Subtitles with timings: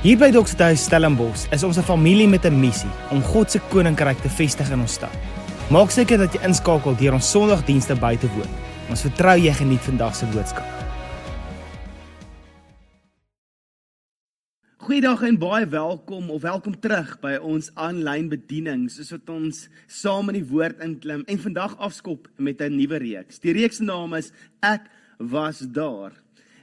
[0.00, 4.16] Hier by Doxtuis Stellenbosch is ons 'n familie met 'n missie om God se koninkryk
[4.22, 5.12] te vestig in ons stad.
[5.70, 8.48] Maak seker dat jy inskakel deur ons Sondagdienste by te woon.
[8.88, 10.64] Ons vertrou jy geniet vandag se boodskap.
[14.78, 20.28] Goeiedag en baie welkom of welkom terug by ons aanlyn bediening soos wat ons saam
[20.28, 23.38] in die woord inklim en vandag afskop met 'n nuwe reeks.
[23.38, 24.32] Die reeks se naam is
[24.62, 24.80] Ek
[25.18, 26.12] was daar.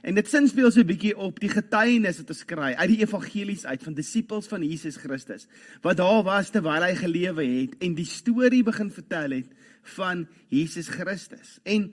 [0.02, 3.02] En dit sin speel so 'n bietjie op die getuienis wat ons kry uit die
[3.02, 5.46] evangelies uit van disippels van Jesus Christus
[5.82, 9.48] wat daar was terwyl hy gelewe het en die storie begin vertel het
[9.82, 11.58] van Jesus Christus.
[11.64, 11.92] En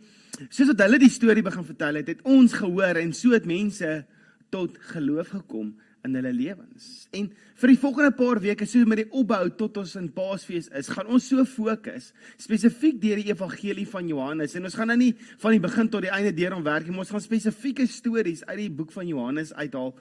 [0.49, 4.05] soos wat hulle die storie begin vertel het, het ons gehoor en so het mense
[4.49, 7.07] tot geloof gekom in hulle lewens.
[7.15, 10.91] En vir die volgende paar weke so met die opbou tot ons in Paasfees is,
[10.93, 15.13] gaan ons so fokus spesifiek deur die evangelie van Johannes en ons gaan nou nie
[15.41, 18.45] van die begin tot die einde deur hom werk nie, maar ons gaan spesifieke stories
[18.45, 19.95] uit die boek van Johannes uithaal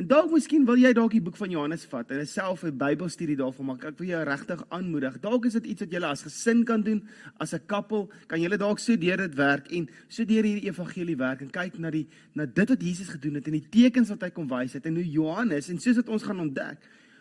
[0.00, 3.36] En dalk miskien wil jy dalk die boek van Johannes vat en self 'n Bybelstudie
[3.36, 3.82] daarvan maak.
[3.84, 5.20] Ek wil jou regtig aanmoedig.
[5.20, 7.06] Dalk is dit iets wat jy as gesin kan doen,
[7.38, 11.16] as 'n koppel, kan julle dalk so deur dit werk en so deur hierdie evangelie
[11.16, 14.22] werk en kyk na die na dit wat Jesus gedoen het en die tekens wat
[14.22, 16.78] hy kom wys het en hoe Johannes en soos wat ons gaan ontdek,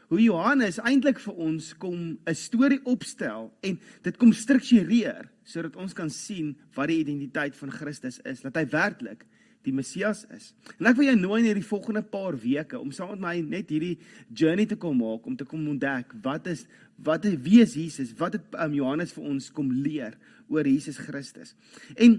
[0.07, 5.93] hoe Johannes eintlik vir ons kom 'n storie opstel en dit kom struktureer sodat ons
[5.93, 9.25] kan sien wat die identiteit van Christus is, dat hy werklik
[9.69, 10.51] die Messias is.
[10.77, 13.71] En ek wil jou nooi in hierdie volgende paar weke om saam met my net
[13.71, 13.95] hierdie
[14.27, 16.65] journey te kom maak om te kom ontdek wat is
[17.05, 18.11] wat is wie is Jesus?
[18.19, 20.17] Wat het um, Johannes vir ons kom leer
[20.51, 21.53] oor Jesus Christus?
[21.95, 22.17] En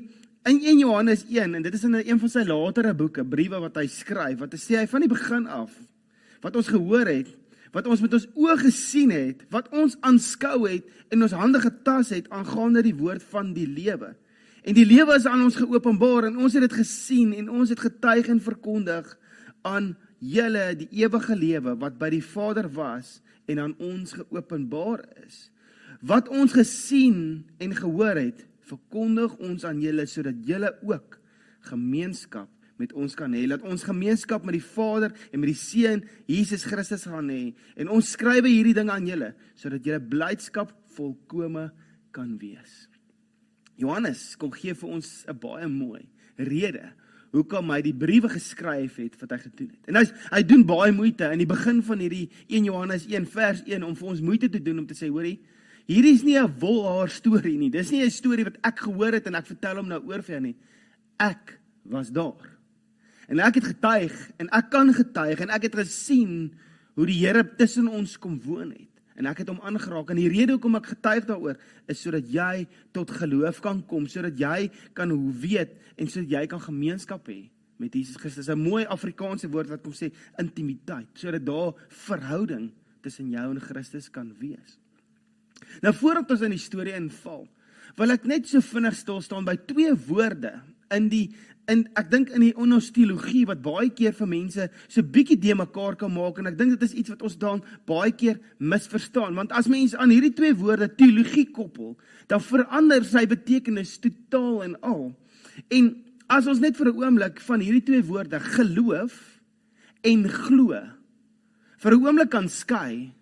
[0.48, 3.76] in 1 Johannes 1 en dit is in een van sy latere boeke, briewe wat
[3.76, 5.74] hy skryf, wat hy sê hy van die begin af
[6.40, 7.28] wat ons gehoor het,
[7.74, 12.14] wat ons met ons oë gesien het, wat ons aanskou het en ons hande getas
[12.14, 14.14] het aangaande die woord van die lewe.
[14.64, 17.80] En die lewe is aan ons geopenbaar en ons het dit gesien en ons het
[17.80, 19.08] getuig en verkondig
[19.66, 25.48] aan julle die ewige lewe wat by die Vader was en aan ons geopenbaar is.
[26.04, 31.18] Wat ons gesien en gehoor het, verkondig ons aan julle sodat julle ook
[31.70, 32.48] gemeenskap
[32.80, 33.44] met ons kan hê.
[33.48, 37.50] Laat ons gemeenskap met die Vader en met die Seun Jesus Christus gaan hê.
[37.76, 41.68] En ons skrywe hierdie dinge aan julle sodat julle blydskap volkome
[42.14, 42.86] kan wees.
[43.80, 46.92] Johannes kom gee vir ons 'n baie mooi rede
[47.30, 49.88] hoekom hy die briewe geskryf het wat hy gedoen het.
[49.90, 50.04] En hy
[50.34, 53.94] hy doen baie moeite in die begin van hierdie 1 Johannes 1 vers 1 om
[53.94, 55.38] vir ons moeite te doen om te sê hoorie,
[55.86, 57.70] hierdie is nie 'n wolhaar storie nie.
[57.70, 60.34] Dis nie 'n storie wat ek gehoor het en ek vertel hom nou oor vir
[60.34, 60.56] jou nie.
[61.18, 62.58] Ek was daar.
[63.28, 66.52] En ek het getuig en ek kan getuig en ek het gesien
[66.94, 70.10] hoe die Here tussen ons kom woon het en ek het hom aangeraak.
[70.10, 71.58] En die rede hoekom ek getuig daaroor
[71.90, 72.66] is sodat jy
[72.96, 77.50] tot geloof kan kom sodat jy kan weet en sodat jy kan gemeenskap hê
[77.80, 78.48] met Jesus Christus.
[78.48, 82.70] 'n mooi Afrikaanse woord wat kom sê intimiteit sodat daar verhouding
[83.02, 84.78] tussen jou en Christus kan wees.
[85.82, 87.48] Nou voordat ons in die storie inval
[87.96, 90.60] wil ek net so vinnig stil staan by twee woorde
[90.94, 91.28] in die
[91.70, 95.54] en ek dink in die ons teologie wat baie keer vir mense so bietjie de
[95.54, 99.36] mekaar kan maak en ek dink dit is iets wat ons dan baie keer misverstaan.
[99.38, 101.94] Want as mense aan hierdie twee woorde teologie koppel
[102.32, 105.04] dan verander sy betekenis totaal en al.
[105.70, 105.92] En
[106.30, 109.40] as ons net vir 'n oomblik van hierdie twee woorde geloof
[110.02, 110.74] en glo
[111.78, 113.12] vir 'n oomblik kan skei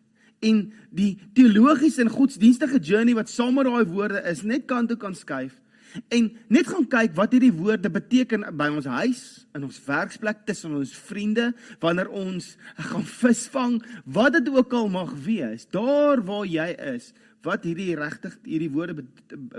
[0.40, 4.96] en die teologiese en godsdienstige journey wat saam met daai woorde is net kant toe
[4.96, 5.58] kan skuif
[6.12, 9.22] En net gaan kyk wat hierdie woorde beteken by ons huis,
[9.56, 11.50] in ons werksplek, tussen ons vriende,
[11.82, 12.50] wanneer ons
[12.90, 17.12] gaan visvang, wat dit ook al mag wees, daar waar jy is,
[17.46, 19.00] wat hierdie regtig hierdie woorde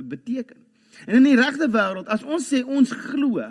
[0.05, 0.59] beteken.
[1.07, 3.45] En in die regte wêreld, as ons sê ons glo,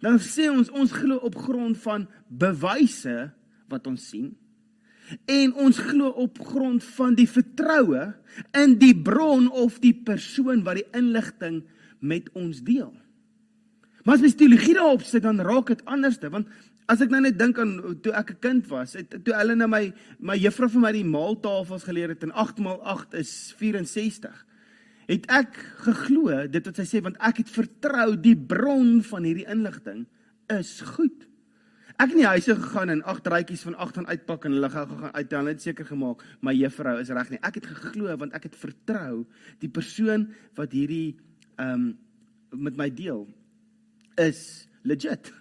[0.00, 3.30] dan sê ons ons glo op grond van bewyse
[3.70, 4.30] wat ons sien
[5.30, 8.10] en ons glo op grond van die vertroue
[8.56, 11.62] in die bron of die persoon wat die inligting
[12.00, 12.92] met ons deel.
[14.04, 16.48] Maar as mens teologie daarop sit dan raak dit anderste want
[16.90, 19.66] as ek nou net dink aan toe ek 'n kind was, het, toe hulle na
[19.66, 24.46] my my juffrou vir my die maaltafels geleer het en 8 x 8 is 64.
[25.06, 25.54] Het ek
[25.86, 30.06] geglo dit wat sy sê want ek het vertrou die bron van hierdie inligting
[30.48, 31.26] is goed.
[32.00, 34.70] Ek het in die huise gegaan en agt rytjies van 8 gaan uitpak en hulle
[34.70, 37.40] gaan uittel net seker gemaak my juffrou is reg nie.
[37.42, 39.26] Ek het geglo want ek het vertrou
[39.60, 41.18] die persoon wat hierdie
[41.60, 41.98] um,
[42.50, 43.26] met my deel
[44.16, 45.32] is legit.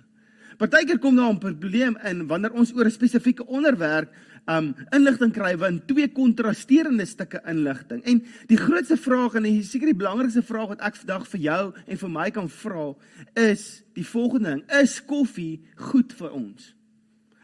[0.60, 4.12] Partykeer kom daar 'n probleem in wanneer ons oor 'n spesifieke onderwerp
[4.48, 8.04] um inligting kry van twee kontrasterende stukke inligting.
[8.04, 11.64] En die grootste vraag en die seker die belangrikste vraag wat ek vandag vir jou
[11.86, 12.96] en vir my kan vra
[13.36, 16.76] is die volgende ding: Is koffie goed vir ons?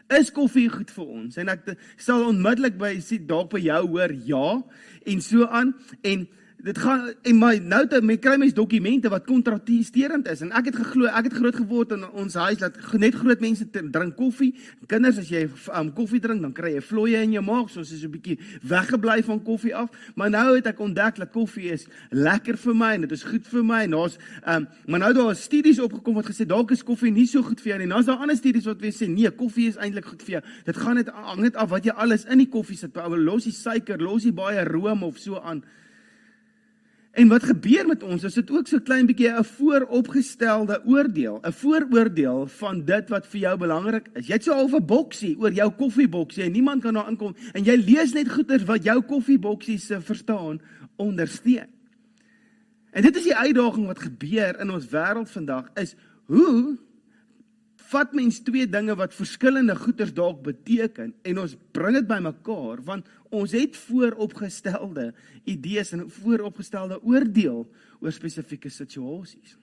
[0.08, 1.36] Is koffie goed vir ons?
[1.36, 4.62] En ek sal onmiddellik by sien dalk by jou hoor ja
[5.06, 6.28] en so aan en
[6.66, 10.40] dit gaan en my nou te my kry mens dokumente wat kontrasterend is.
[10.42, 13.66] En ek het geglo ek het groot geword in ons huis dat net groot mense
[13.70, 14.50] drink koffie.
[14.90, 18.02] Kinders as jy um, koffie drink dan kry jy vloeie in jou maag soos is
[18.02, 19.90] 'n bietjie weggebly van koffie af.
[20.16, 23.46] Maar nou het ek ontdek dat koffie is lekker vir my en dit is goed
[23.46, 23.82] vir my.
[23.84, 27.26] En daar's um, maar nou daar is studies opgekom wat gesê dalk is koffie nie
[27.26, 27.86] so goed vir jou nie.
[27.86, 30.42] Nou is daar ander studies wat sê nee koffie is eintlik goed vir jou.
[30.64, 32.90] Dit gaan net hang net af wat jy alles in die koffie sit.
[32.96, 35.62] Los die suiker los die baie room of so aan
[37.16, 38.24] En wat gebeur met ons?
[38.28, 43.40] Is dit ook so klein bietjie 'n vooropgestelde oordeel, 'n vooroordeel van dit wat vir
[43.40, 44.26] jou belangrik is.
[44.26, 47.64] Jy het so al 'n boksie oor jou koffieboksie en niemand kan daar inkom en
[47.64, 50.60] jy lees net goeders wat jou koffieboksie se verstaan
[50.96, 51.68] ondersteun.
[52.90, 56.76] En dit is die uitdaging wat gebeur in ons wêreld vandag is hoe
[57.90, 63.06] vat mens twee dinge wat verskillende goeders dalk beteken en ons bring dit bymekaar want
[63.34, 65.12] ons het vooropgestelde
[65.44, 67.64] idees en vooropgestelde oordeel
[68.00, 69.56] oor spesifieke situasies.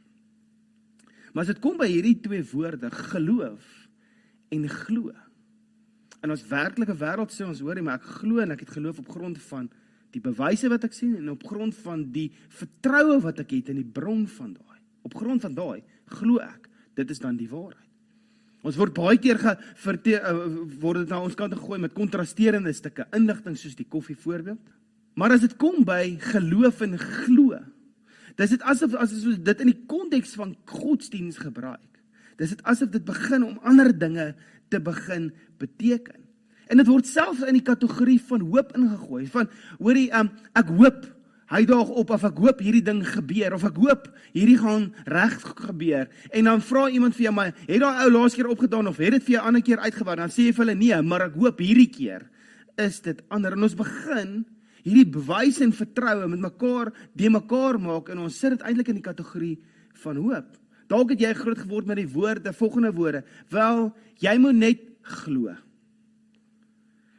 [1.34, 3.64] Maar as dit kom by hierdie twee woorde, geloof
[4.54, 5.14] en glo.
[6.24, 9.10] In ons werklike wêreld sê ons hoorie maar ek glo en ek het geloof op
[9.16, 9.70] grond van
[10.14, 13.82] die bewyse wat ek sien en op grond van die vertroue wat ek het in
[13.82, 14.80] die bron van daai.
[15.04, 15.82] Op grond van daai
[16.14, 16.70] glo ek.
[16.94, 17.93] Dit is dan die waarheid.
[18.64, 20.34] Ons word baie keer ge uh,
[20.80, 24.62] word dit na ons kant gegooi met kontrasterende stukke inligting soos die koffie voorbeeld.
[25.20, 27.60] Maar as dit kom by geloof en glo,
[28.40, 31.90] dis dit asof as ons dit in die konteks van godsdiens gebruik.
[32.40, 34.32] Dis dit asof dit begin om ander dinge
[34.72, 35.30] te begin
[35.62, 36.24] beteken.
[36.72, 41.04] En dit word selfs in die kategorie van hoop ingegooi van hoorie um, ek hoop
[41.52, 45.36] Hy daag op of ek hoop hierdie ding gebeur of ek hoop hierdie gaan reg
[45.60, 46.08] gebeur.
[46.32, 49.18] En dan vra iemand vir jou maar het daai ou laas keer opgedaan of het
[49.18, 50.24] dit vir jou ander keer uitgewaar?
[50.24, 52.30] Dan sê jy vir hulle nee, maar ek hoop hierdie keer
[52.82, 53.58] is dit ander.
[53.58, 54.32] En ons begin
[54.84, 59.00] hierdie bewys en vertroue met mekaar de mekaar maak en ons sit dit eintlik in
[59.00, 59.58] die kategorie
[60.04, 60.50] van hoop.
[60.92, 63.24] Dalk het jy groot geword met die woorde, volgende woorde.
[63.54, 63.88] Wel,
[64.22, 64.82] jy moet net
[65.24, 65.54] glo.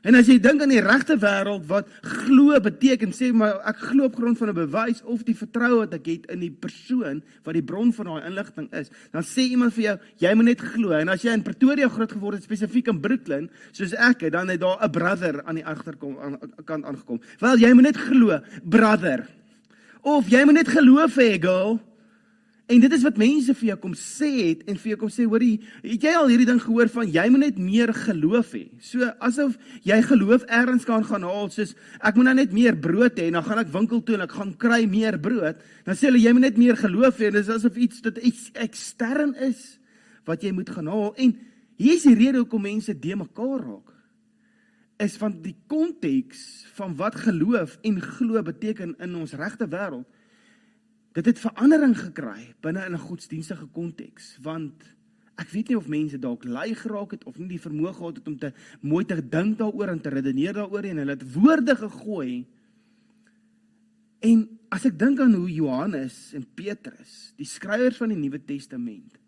[0.05, 4.05] En as jy dink aan die regte wêreld wat glo beteken sê maar ek glo
[4.11, 7.55] op grond van 'n bewys of die vertroue wat ek het in die persoon wat
[7.55, 10.93] die bron van daai inligting is, dan sê iemand vir jou jy moet net glo.
[10.93, 14.61] En as jy in Pretoria groot geword het spesifiek in Brooklyn, soos ek dan het
[14.61, 17.21] daar 'n brother aan die agterkom aan kant aangekom.
[17.41, 19.27] Wel jy moet net glo, brother.
[20.03, 21.81] Of jy moet net geloof hê, girl.
[22.65, 25.27] En dit is wat mense vir jou kom sê het en vir jou kom sê,
[25.29, 28.63] hoorie, het jy al hierdie ding gehoor van jy moet net meer geloof hê.
[28.81, 33.21] So asof jy geloof ergens kan gaan haal, soos ek moet nou net meer brood
[33.21, 35.61] hê en dan gaan ek winkel toe en ek gaan kry meer brood.
[35.85, 38.23] Dan sê hulle jy moet net meer geloof hê en dit is asof iets dit
[38.33, 39.67] iets ekstern is
[40.25, 41.13] wat jy moet gaan haal.
[41.21, 41.37] En
[41.77, 43.93] hier is die rede hoekom mense de mekaar raak.
[45.05, 50.09] Is van die konteks van wat geloof en glo beteken in ons regte wêreld
[51.15, 54.95] dit het verandering gekry binne in 'n godsdienstige konteks want
[55.35, 58.29] ek weet nie of mense dalk lui geraak het of nie die vermoë gehad het
[58.31, 62.45] om te mooi te dink daaroor en te redeneer daaroor en hulle het woorde gegooi.
[64.25, 69.19] En as ek dink aan hoe Johannes en Petrus die skrywers van die Nuwe Testament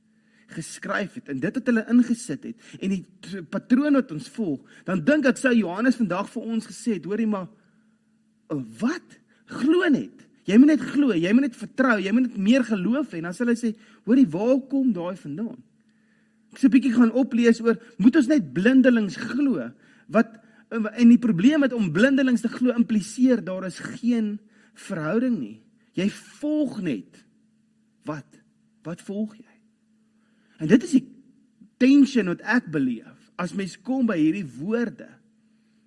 [0.55, 5.03] geskryf het en dit het hulle ingesit het en die patroon wat ons volg dan
[5.05, 7.49] dink ek sou Johannes vandag vir ons gesê het hoorie maar
[8.81, 9.19] wat
[9.51, 13.15] glo net Jy moet net glo, jy moet net vertrou, jy moet net meer geloof
[13.17, 13.21] hê.
[13.25, 13.73] Dan sal hy sê,
[14.07, 15.59] hoorie, waar kom daai vandaan?
[16.53, 19.71] Ek sê 'n bietjie gaan oplees oor moet ons net blindelings glo?
[20.09, 20.39] Wat
[20.71, 24.39] en die probleem met om blindelings te glo impliseer daar is geen
[24.75, 25.59] verhouding nie.
[25.97, 26.09] Jy
[26.41, 27.25] volg net.
[28.05, 28.27] Wat?
[28.83, 29.55] Wat volg jy?
[30.59, 31.05] En dit is die
[31.79, 35.09] tension wat ek beleef as mens kom by hierdie woorde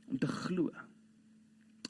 [0.09, 0.69] om te glo.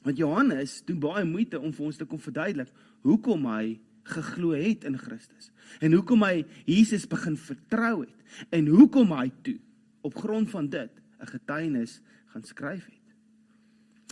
[0.02, 2.70] Want Johannes doen baie moeite om vir ons te kom verduidelik
[3.04, 3.78] hoekom hy
[4.10, 9.58] geglo het in Christus en hoekom hy Jesus begin vertrou het en hoekom hy toe
[10.06, 10.90] op grond van dit
[11.20, 12.00] 'n getuienis
[12.32, 12.96] gaan skryf het.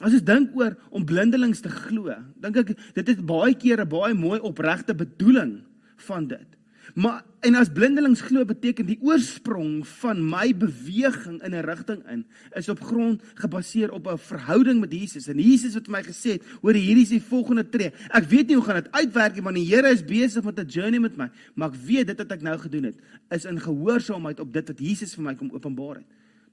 [0.03, 3.89] As jy dink oor om blindelings te glo, dink ek dit is baie keer 'n
[3.89, 5.65] baie mooi opregte bedoeling
[5.97, 6.58] van dit.
[6.95, 12.25] Maar en as blindelings glo beteken die oorsprong van my beweging in 'n rigting in
[12.57, 15.29] is op grond gebaseer op 'n verhouding met Jesus.
[15.29, 17.93] En Jesus het vir my gesê, "Hoor, hierdie is die volgende tree.
[18.11, 20.67] Ek weet nie hoe gaan dit uitwerk nie, want die Here is besig met 'n
[20.67, 22.97] journey met my, maar ek weet dit wat ek nou gedoen het
[23.31, 26.07] is in gehoorsaamheid op dit wat Jesus vir my kom openbaar het."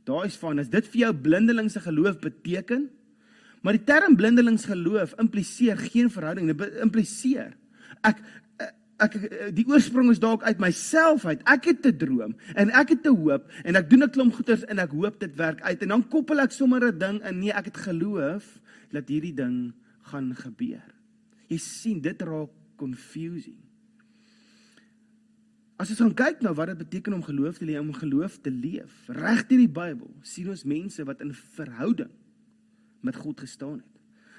[0.04, 2.90] Daai is van as dit vir jou blindelingse geloof beteken,
[3.62, 7.54] maar die term blindelings geloof impliseer geen verhouding, dit impliseer
[8.06, 8.22] ek
[9.04, 9.16] ek
[9.56, 11.42] die oorsprong is dalk uit myself uit.
[11.44, 14.64] Ek het 'n droom en ek het 'n hoop en ek doen 'n klomp goeders
[14.66, 17.40] en ek hoop dit werk uit en dan koppel ek sommer 'n ding in.
[17.40, 18.62] Nee, ek het geloof
[18.92, 20.94] dat hierdie ding gaan gebeur.
[21.48, 23.58] Jy sien, dit raak confusing.
[25.76, 28.52] As ons gaan kyk nou wat dit beteken om geloof te leef, om geloof te
[28.52, 32.12] leef, reg deur die Bybel, sien ons mense wat in verhouding
[33.02, 33.95] met God gestaan het.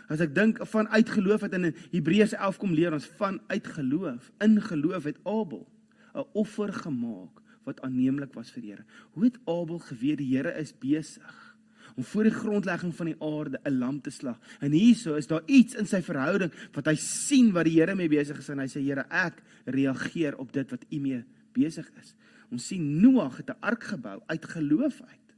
[0.06, 4.60] As ek dink van uitgeloof het in Hebreërs 11 kom leer ons van uitgeloof, in
[4.62, 5.66] geloof het Abel
[6.14, 8.84] 'n offer gemaak wat aanneemlik was vir die Here.
[9.12, 11.56] Hoe het Abel geweet die Here is besig
[11.96, 14.38] om voor die grondlegging van die aarde 'n lam te slag?
[14.60, 18.08] En hierso is daar iets in sy verhouding wat hy sien wat die Here mee
[18.08, 22.14] besig is en hy sê Here, ek reageer op dit wat U mee besig is.
[22.50, 25.34] Ons sien Noag het 'n ark gebou uit geloof uit.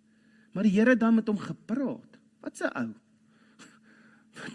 [0.53, 2.19] Maar die Here dan met hom gepraat.
[2.41, 2.95] Wat 'n ou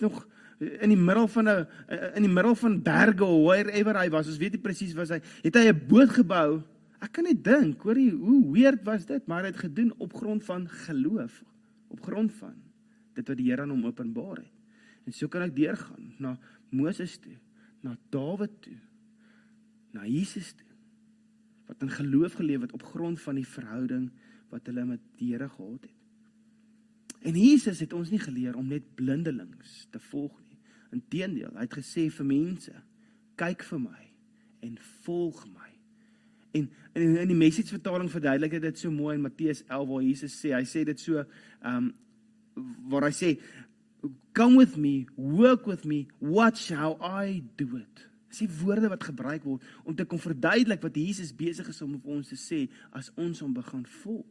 [0.02, 0.28] nog
[0.60, 1.68] in die middel van 'n
[2.16, 5.20] in die middel van berge of wherever hy was, ons weet nie presies was hy,
[5.44, 6.63] het hy 'n boot gebou.
[7.02, 10.13] Ek kan net dink, hoor jy, hoe weird was dit, maar hy het gedoen op
[10.13, 11.44] grond van geloof,
[11.90, 12.56] op grond van
[13.13, 14.52] dit wat die Here aan hom openbaar het.
[15.06, 16.38] En so kan ek deurgaan na
[16.72, 17.36] Moses toe,
[17.82, 18.80] na Dawid toe,
[19.92, 20.70] na Jesus toe.
[21.68, 24.10] Wat in geloof geleef het op grond van die verhouding
[24.50, 26.02] wat hulle met die Here gehad het.
[27.24, 30.60] En Jesus het ons nie geleer om net blindelings te volg nie.
[30.94, 32.74] Inteendeel, hy het gesê vir mense:
[33.39, 34.03] "Kyk vir my
[34.68, 35.70] en volg my."
[36.53, 40.36] En in in die message vertaling verduidelik dit so mooi in Matteus 11 waar Jesus
[40.38, 41.24] sê, hy sê dit so
[41.65, 41.94] um
[42.92, 43.30] waar hy sê
[44.34, 48.06] come with me, work with me, watch how I do it.
[48.30, 51.96] Dis die woorde wat gebruik word om te kom verduidelik wat Jesus besig is om
[51.96, 54.27] vir ons te sê as ons hom begin volg.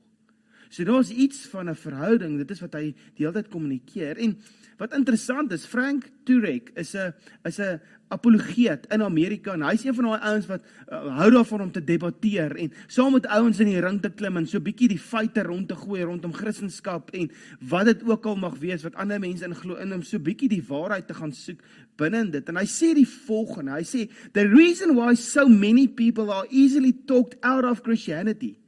[0.72, 4.16] So daar's iets van 'n verhouding, dit is wat hy die hele tyd kommunikeer.
[4.16, 4.38] En
[4.78, 7.12] wat interessant is, Frank Turek is 'n
[7.44, 11.60] is 'n apologeet in Amerika en hy's een van daai ouens wat uh, hou daarvan
[11.60, 14.88] om te debatteer en saam met ouens in die ring te klim en so bietjie
[14.88, 18.94] die feite rond te gooi rondom Christendom en wat dit ook al mag wees wat
[18.94, 21.60] ander mense in glo in om so bietjie die waarheid te gaan soek
[21.96, 22.48] binne dit.
[22.48, 26.92] En hy sê die volgende, hy sê the reason why so many people are easily
[27.06, 28.61] talked out of Christianity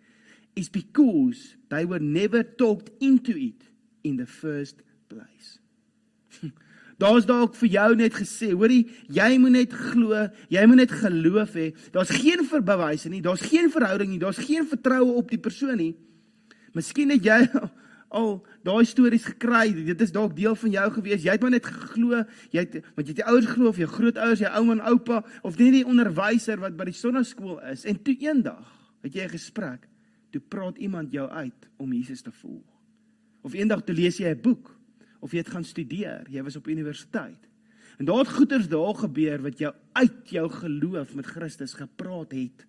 [0.54, 3.62] is because they were never talked into it
[4.02, 4.76] in the first
[5.08, 5.58] place.
[6.98, 11.56] Daar's dalk vir jou net gesê, hoorie, jy moet net glo, jy moet net geloof
[11.58, 11.70] hê.
[11.94, 15.94] Daar's geen verbewyse nie, daar's geen verhouding nie, daar's geen vertroue op die persoon nie.
[16.74, 17.40] Miskien het jy
[18.18, 21.24] al daai stories gekry, dit is dalk deel van jou gewees.
[21.26, 22.22] Jy het maar net geglo,
[22.54, 25.18] jy het want jy het jou ouers glo of jou grootouers, jou ouma en oupa
[25.42, 27.82] of net die onderwyser wat by die sonnaskool is.
[27.90, 28.70] En toe eendag
[29.02, 29.90] het jy 'n gesprek
[30.34, 32.66] toe praat iemand jou uit om Jesus te volg.
[33.46, 34.72] Of eendag toe lees jy 'n boek
[35.20, 37.48] of jy het gaan studeer, jy was op universiteit.
[37.98, 42.66] En daar het goeters daar gebeur wat jou uit jou geloof met Christus gepraat het.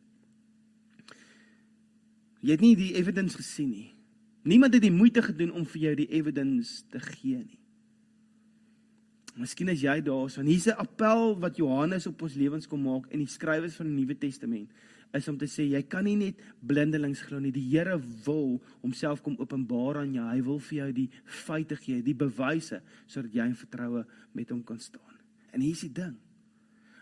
[2.42, 3.96] Jy het nie die evidence gesien nie.
[4.44, 7.60] Niemand het die moeite gedoen om vir jou die evidence te gee nie.
[9.36, 13.12] Miskien is jy daar, so hier's 'n appel wat Johannes op ons lewens kom maak
[13.12, 14.72] in die skrywers van die Nuwe Testament
[15.16, 17.54] is om te sê jy kan nie net blindelings glo nie.
[17.56, 17.96] Die Here
[18.26, 20.28] wil homself kom openbaar aan jou.
[20.28, 21.10] Hy wil vir jou die
[21.46, 24.06] feite gee, die bewyse sodat jy in vertroue
[24.36, 25.20] met hom kan staan.
[25.56, 26.16] En hier is die ding.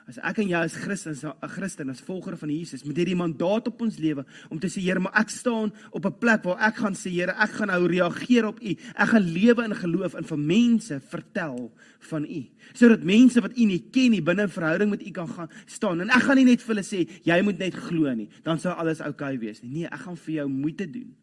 [0.03, 3.67] As ek en jy as Christen, 'n Christen, as volger van Jesus, met hierdie mandaat
[3.67, 6.75] op ons lewe om te sê Here, maar ek staan op 'n plek waar ek
[6.75, 8.75] gaan sê Here, ek gaan nou reageer op U.
[8.95, 12.43] Ek gaan lewe in geloof en vir mense vertel van U.
[12.73, 16.01] Sodat mense wat U nie ken nie binne 'n verhouding met U kan gaan staan.
[16.01, 18.73] En ek gaan nie net vir hulle sê jy moet net glo nie, dan sal
[18.73, 19.71] alles oukei okay wees nie.
[19.71, 21.15] Nee, ek gaan vir jou moeite doen.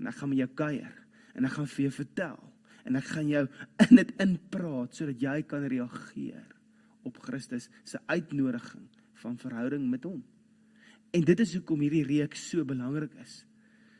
[0.00, 0.92] En ek gaan met jou kuier
[1.34, 2.38] en ek gaan vir jou vertel
[2.84, 3.48] en ek gaan jou
[3.88, 6.57] in dit inpraat sodat jy kan reageer
[7.02, 8.86] op Christus se uitnodiging
[9.22, 10.22] van verhouding met hom.
[11.10, 13.42] En dit is hoekom hierdie reeks so belangrik is.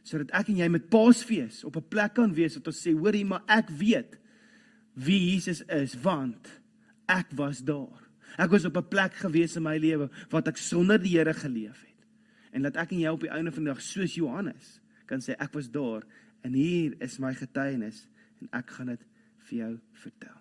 [0.07, 3.25] Sodat ek en jy met Paasfees op 'n plek kan wees wat ons sê, hoorie,
[3.25, 4.19] maar ek weet
[4.95, 6.61] wie Jesus is want
[7.07, 8.09] ek was daar.
[8.37, 11.81] Ek was op 'n plek gewees in my lewe wat ek sonder die Here geleef
[11.81, 12.07] het.
[12.53, 15.35] En dat ek en jy op die einde van die dag soos Johannes kan sê
[15.39, 16.03] ek was daar
[16.43, 18.09] en hier is my getuienis
[18.41, 19.07] en ek gaan dit
[19.49, 20.38] vir jou vertel.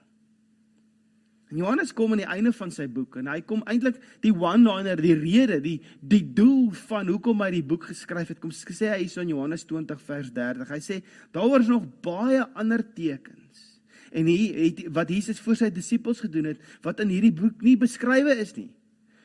[1.48, 5.00] En Johannes kom aan die einde van sy boek en hy kom eintlik die one-liner,
[5.00, 8.42] die rede, die die doel van hoekom hy die boek geskryf het.
[8.44, 10.74] Kom sê hy so in Johannes 20 vers 30.
[10.74, 10.98] Hy sê
[11.36, 13.63] daar is nog baie ander tekens.
[14.12, 17.77] En hier het wat Jesus vir sy disippels gedoen het wat in hierdie boek nie
[17.80, 18.70] beskrywe is nie.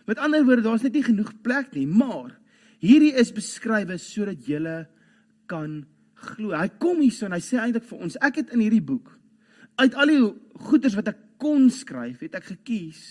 [0.07, 2.37] Met ander woorde, daar's net nie genoeg plek nie, maar
[2.83, 4.63] hierdie is beskrywe sodat jy
[5.51, 5.83] kan
[6.15, 6.55] glo.
[6.55, 9.11] Hy kom hierso en hy sê eintlik vir ons, ek het in hierdie boek
[9.81, 10.21] uit al die
[10.69, 13.03] goeders wat ek kon skryf, het ek gekies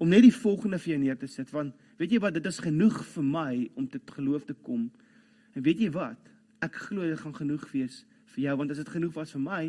[0.00, 2.62] om net die volgende vir jou neer te sit want Weet jy wat, dit is
[2.64, 4.86] genoeg vir my om te geloof te kom.
[5.52, 6.30] En weet jy wat?
[6.64, 8.00] Ek glo dit gaan genoeg wees
[8.32, 9.60] vir jou want as dit genoeg was vir my,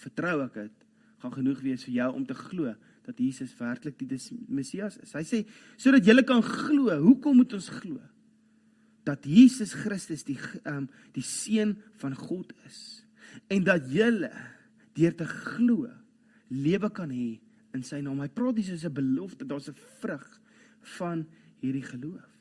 [0.00, 0.86] vertrou ek dit
[1.24, 2.72] gaan genoeg wees vir jou om te glo
[3.04, 4.08] dat Jesus werklik die
[4.48, 5.12] Messias is.
[5.12, 5.42] Hy sê
[5.76, 6.88] sodat jy kan glo.
[7.04, 8.00] Hoekom moet ons glo?
[9.04, 13.04] Dat Jesus Christus die um, die seun van God is
[13.52, 14.30] en dat jy
[14.96, 15.90] deur te glo
[16.48, 17.40] lewe kan hê
[17.74, 18.20] in sy naam.
[18.20, 20.40] Hy praat hier soos 'n belofte, daar's 'n vrug
[20.98, 21.26] van
[21.60, 22.34] hierdie geloof.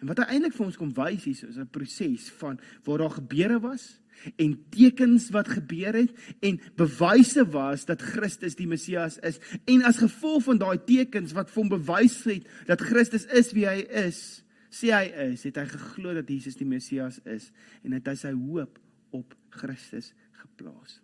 [0.00, 3.18] En wat hy eintlik vir ons kom wys hier is 'n proses van waar daar
[3.22, 4.00] gebeure was
[4.36, 10.02] en tekens wat gebeur het en bewyse was dat Christus die Messias is en as
[10.02, 14.44] gevolg van daai tekens wat vir hom bewys het dat Christus is wie hy is,
[14.70, 18.32] sê hy is, het hy geglo dat Jesus die Messias is en het hy sy
[18.32, 18.78] hoop
[19.12, 21.00] op Christus geplaas.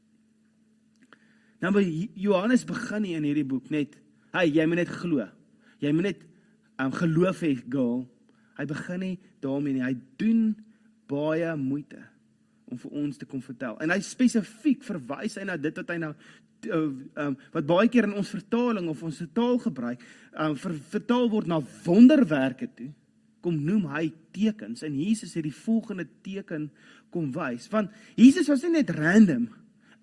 [1.65, 1.85] Nou by
[2.19, 3.97] Johannes begin nie in hierdie boek net,
[4.35, 5.27] hey, jy moet net glo.
[5.83, 6.23] Jy moet net
[6.79, 8.05] um, geloof hê, girl.
[8.59, 9.85] Hy begin nie daarmee nie.
[9.87, 10.43] Hy doen
[11.11, 12.03] baie moeite
[12.69, 13.79] om vir ons te kom vertel.
[13.83, 16.79] En hy spesifiek verwys hy na dit wat hy nou uh,
[17.25, 20.03] um, wat baie keer in ons vertaling of ons taal gebruik,
[20.35, 22.91] um, ver, vertaal word na wonderwerke toe.
[23.45, 26.69] Kom noem hy tekens en Jesus het die volgende teken
[27.15, 27.69] kom wys.
[27.73, 29.47] Want Jesus was nie net random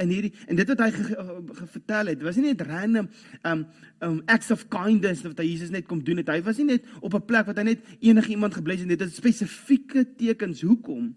[0.01, 3.09] in hierdie en dit wat hy gevertel het, was nie net random
[3.47, 3.65] um
[4.05, 6.29] um acts of kindness wat hy Jesus net kom doen het.
[6.29, 8.89] Hy was nie net op 'n plek wat hy net enige iemand gebless het.
[8.89, 11.15] Dit het spesifieke tekens hoekom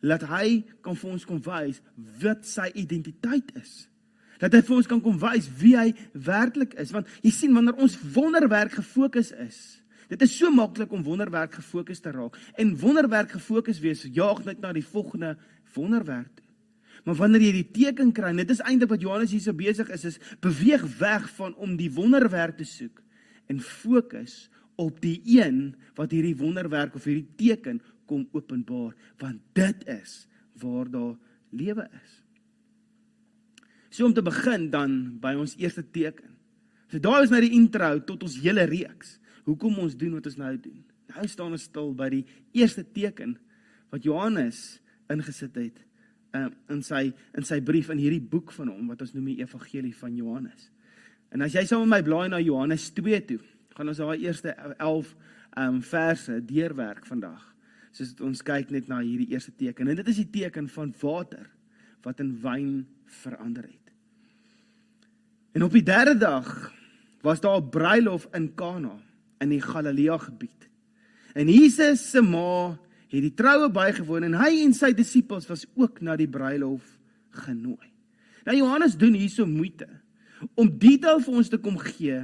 [0.00, 1.80] laat hy kan vir ons kom wys
[2.22, 3.88] wat sy identiteit is.
[4.40, 6.92] Dat hy vir ons kan kom wys wie hy werklik is.
[6.92, 12.00] Want jy sien wanneer ons wonderwerk gefokus is, dit is so maklik om wonderwerk gefokus
[12.00, 12.38] te raak.
[12.56, 15.36] En wonderwerk gefokus wees jaag net na die volgende
[15.74, 16.32] wonderwerk.
[16.34, 16.49] Toe.
[17.04, 20.18] Maar wanneer jy die teken kry, dit is eintlik wat Johannes hierso besig is, is
[20.44, 23.00] beweeg weg van om die wonderwerk te soek
[23.50, 24.48] en fokus
[24.80, 30.24] op die een wat hierdie wonderwerk of hierdie teken kom openbaar, want dit is
[30.60, 31.16] waar daar
[31.54, 32.16] lewe is.
[33.90, 36.36] So om te begin dan by ons eerste teken.
[36.90, 39.18] So daai is nou die intro tot ons hele reeks.
[39.46, 40.82] Hoekom ons doen wat ons nou doen.
[41.10, 43.34] Nou staan ons stil by die eerste teken
[43.90, 44.78] wat Johannes
[45.10, 45.80] ingesit het
[46.34, 49.40] uh, in sy in sy brief in hierdie boek van hom wat ons noem die
[49.42, 50.70] evangelie van Johannes.
[51.30, 53.40] En as jy saam met my blaai na Johannes 2 toe,
[53.76, 55.14] gaan ons daai eerste 11
[55.60, 57.42] um verse deurwerk vandag.
[57.94, 61.46] Soos ons kyk net na hierdie eerste teken en dit is die teken van water
[62.06, 62.74] wat in wyn
[63.20, 63.94] verander het.
[65.58, 66.70] En op die derde dag
[67.22, 68.96] was daar 'n bruilof in Kana
[69.40, 70.68] in die Galilea gebied.
[71.34, 72.78] En Jesus se ma
[73.10, 76.84] het die troue bygewoon en hy en sy disippels was ook na die bruilof
[77.46, 77.90] genooi.
[78.46, 79.88] Nou Johannes doen hierso moeite
[80.54, 82.22] om detail vir ons te kom gee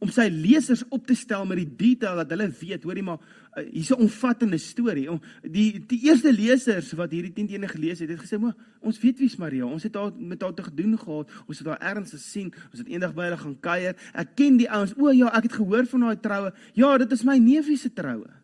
[0.00, 3.64] om sy lesers op te stel met die detail dat hulle weet, hoorie maar uh,
[3.68, 5.10] hier's 'n omvattende storie.
[5.12, 8.98] Om die die eerste lesers wat hierdie 10 teene gelees het, het gesê, "Maar ons
[9.00, 9.66] weet wie's Maria.
[9.66, 11.30] Ons het haar met haar te gedoen gehad.
[11.46, 12.52] Ons het haar erns gesien.
[12.70, 13.96] Ons het eendag by hulle gaan kuier.
[14.14, 14.94] Ek ken die ouens.
[14.96, 16.52] O ja, ek het gehoor van haar troue.
[16.72, 18.39] Ja, dit is my neefie se troue gewees."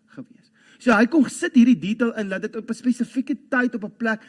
[0.79, 3.97] So hy kom sit hierdie detail in dat dit op 'n spesifieke tyd op 'n
[3.97, 4.21] plek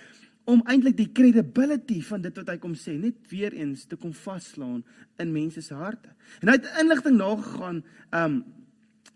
[0.47, 4.13] om eintlik die credibility van dit wat hy kom sê net weer eens te kom
[4.13, 4.83] vaslaan
[5.19, 6.09] in mense se harte.
[6.39, 8.45] En hy het inligting nagegaan um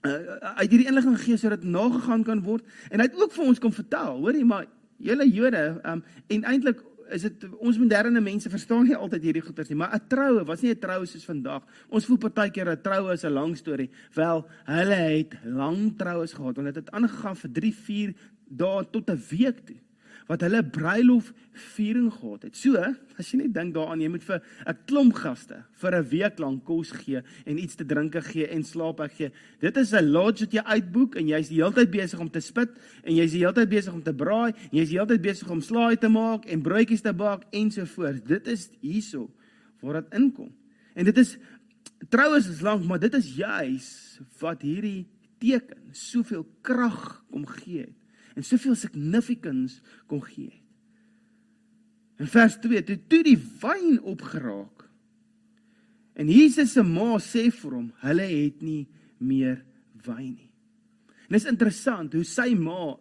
[0.02, 0.12] uh,
[0.58, 3.74] uit hierdie inligting gegee sodat nagegaan kan word en hy het ook vir ons kom
[3.74, 4.66] vertel, hoorie maar
[4.98, 9.70] julle Jode um en eintlik is dit ons moderne mense verstaan nie altyd hierdie goeters
[9.70, 11.64] nie, maar 'n troue was nie 'n troue soos vandag.
[11.90, 13.90] Ons voel partykeer 'n troue is 'n lang storie.
[14.14, 18.14] Wel, hulle het lang troues gehad en dit het aangegaan vir 3, 4
[18.48, 19.78] dae tot 'n week toe
[20.28, 21.32] wat hulle bruilof
[21.76, 22.56] viering gehad het.
[22.58, 22.80] So,
[23.20, 26.64] as jy net dink daaraan, jy moet vir 'n klomp gaste vir 'n week lank
[26.66, 29.32] kos gee en iets te drinke gee en slaap gee.
[29.60, 32.40] Dit is 'n lodge wat jy uitboek en jy's die hele tyd besig om te
[32.40, 32.70] spit
[33.04, 35.50] en jy's die hele tyd besig om te braai en jy's die hele tyd besig
[35.50, 38.24] om slaai te maak en broodjies te bak ensovoorts.
[38.24, 39.30] Dit is hierso
[39.82, 40.52] waar dit inkom.
[40.96, 41.38] En dit is
[42.10, 45.08] troues is lank, maar dit is juis wat hierdie
[45.40, 48.01] teken soveel krag kom gee het
[48.36, 50.62] en soveel significance kon gee.
[52.22, 54.86] In vers 2 toe toe die wyn opgeraak.
[56.14, 58.86] En Jesus se ma sê vir hom, hulle het nie
[59.18, 59.62] meer
[60.06, 60.50] wyn nie.
[61.28, 62.96] En dit is interessant hoe sy ma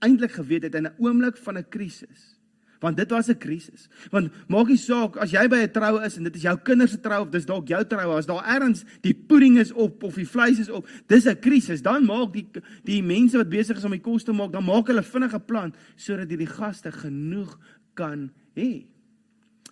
[0.00, 2.39] eintlik geweet het in 'n oomblik van 'n krisis
[2.80, 3.88] want dit was 'n krisis.
[4.10, 6.90] Want maak nie saak as jy by 'n troue is en dit is jou kinders
[6.90, 10.14] se troue of dis dalk jou troue, as daar ergens die pudding is op of
[10.14, 11.82] die vleis is op, dis 'n krisis.
[11.82, 12.48] Dan maak die
[12.84, 15.74] die mense wat besig is om die kos te maak, dan maak hulle vinnige plan
[15.96, 17.58] sodat die gaste genoeg
[17.94, 18.86] kan hê.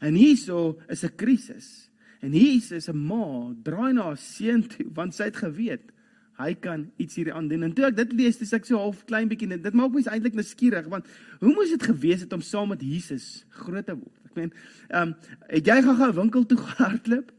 [0.00, 1.90] En hierso is 'n krisis.
[2.20, 5.92] En Jesus se ma draai na haar seun toe want sy het geweet
[6.38, 7.66] hy kan iets hierdie aan doen.
[7.66, 10.36] En toe ek dit lees, dis ek so half klein bietjie dit maak my eintlik
[10.38, 11.08] nuuskierig want
[11.40, 14.14] hoe moes dit gewees het om saam met Jesus groot te word?
[14.30, 14.54] Ek meen,
[14.92, 15.16] ehm um,
[15.50, 17.34] het jy gou-gou winkel toe gehardloop?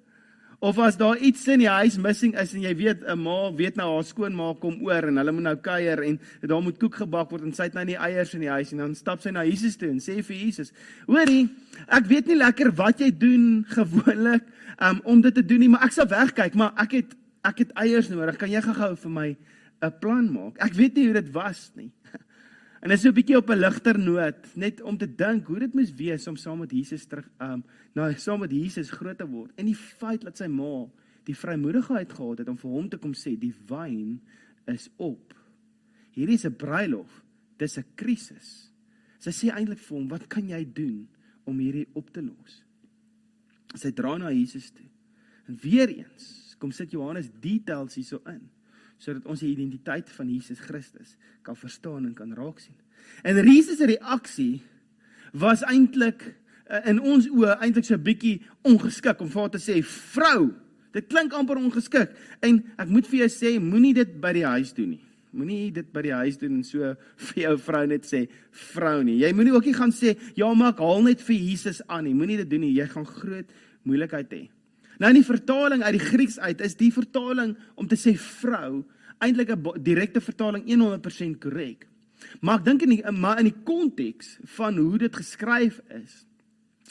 [0.59, 3.77] Of as daar iets in die huis missing is en jy weet 'n ma weet
[3.79, 7.31] nou haar skoonma kom oor en hulle moet nou kuier en daar moet koek gebak
[7.31, 9.45] word en sy het nou nie eiers in die huis en dan stap sy na
[9.47, 10.73] Jesus toe en sê vir Jesus:
[11.07, 11.47] "Hoorie,
[11.87, 14.43] ek weet nie lekker wat jy doen gewoonlik
[14.83, 17.15] um, om dit te doen nie, maar ek sal wegkyk, maar ek het
[17.47, 18.37] ek het eiers nodig.
[18.37, 19.37] Kan jy gou-gou vir my
[19.81, 20.57] 'n plan maak?
[20.59, 21.91] Ek weet nie hoe dit was nie.
[22.81, 25.73] En is so 'n bietjie op 'n ligter noot, net om te dink hoe dit
[25.73, 29.51] moes wees om saam met Jesus terug um nou saam met Jesus groot te word.
[29.57, 30.87] En die feit dat sy ma
[31.25, 34.21] die vrymoedigheid gehad het om vir hom te kom sê die wyn
[34.67, 35.35] is op.
[36.15, 37.23] Hierdie is 'n bruilof.
[37.57, 38.71] Dis 'n krisis.
[39.19, 41.07] Sy sê eintlik vir hom, "Wat kan jy doen
[41.45, 42.63] om hierdie op te los?"
[43.75, 44.89] Sy dra na Jesus toe.
[45.47, 48.43] En weer eens kom sit Johannes details hierso in
[48.99, 51.15] sodat ons die identiteit van Jesus Christus
[51.47, 52.75] kan verstaan en kan raak sien.
[53.23, 54.59] En Jesus se reaksie
[55.31, 56.25] was eintlik
[56.67, 60.51] eh, in ons oë eintlik so 'n bietjie ongeskik om vir haar te sê vrou.
[60.91, 64.73] Dit klink amper ongeskik en ek moet vir jou sê moenie dit by die huis
[64.73, 65.05] doen nie.
[65.31, 66.95] Moenie dit by die huis doen en so
[67.29, 68.27] vir jou vrou net sê
[68.73, 69.21] vrou nie.
[69.23, 72.13] Jy moenie ook nie gaan sê ja maar ek haal net vir Jesus aan nie.
[72.13, 72.75] Moenie dit doen nie.
[72.75, 73.47] Jy gaan groot
[73.83, 74.49] moeilikheid hê.
[74.99, 78.83] Nou in die vertaling uit die Grieks uit is die vertaling om te sê vrou
[79.19, 81.87] eintlik 'n direkte vertaling 100% korrek.
[82.41, 86.25] Maar ek dink in die maar in die konteks van hoe dit geskryf is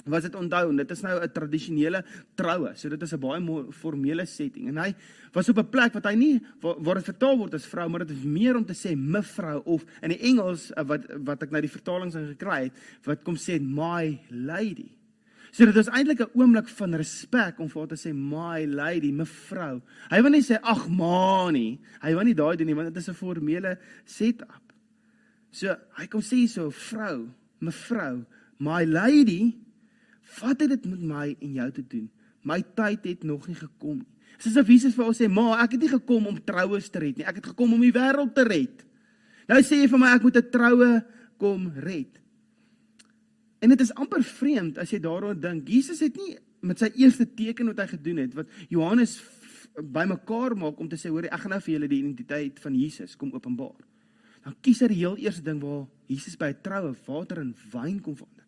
[0.06, 2.76] was dit onthou en dit is nou 'n tradisionele troue.
[2.76, 4.94] So dit is 'n baie formele setting en hy
[5.32, 8.16] was op 'n plek wat hy nie waar dit vertaal word as vrou, maar dit
[8.16, 11.70] is meer om te sê mevrou of in die Engels wat wat ek nou die
[11.70, 12.72] vertalings in gekry het
[13.04, 14.97] wat kom sê my lady.
[15.50, 19.12] So dit is eintlik 'n oomblik van respek om vir haar te sê my lady,
[19.12, 19.80] mevrou.
[20.10, 21.80] Hy wil nie sê ag ma nie.
[22.00, 24.72] Hy wil nie daai doen nie want dit is 'n formele setup.
[25.50, 27.30] So hy kom sê so vrou,
[27.60, 28.26] mevrou,
[28.58, 29.56] my lady,
[30.40, 32.10] wat het dit met my en jou te doen?
[32.44, 34.14] My tyd het nog nie gekom nie.
[34.38, 37.16] Soos of Jesus vir ons sê, "Ma, ek het nie gekom om troues te red
[37.16, 37.26] nie.
[37.26, 38.84] Ek het gekom om die wêreld te red."
[39.48, 41.04] Nou sê jy vir my ek moet 'n troue
[41.38, 42.20] kom red.
[43.58, 45.68] En dit is amper vreemd as jy daaroor dink.
[45.68, 49.18] Jesus het nie met sy eerste teken wat hy gedoen het wat Johannes
[49.78, 53.14] bymekaar maak om te sê hoor ek gaan nou vir julle die identiteit van Jesus
[53.18, 53.78] kom openbaar.
[54.42, 58.00] Dan kies hy die heel eerste ding waar Jesus by 'n troue water en wyn
[58.00, 58.44] kom verander.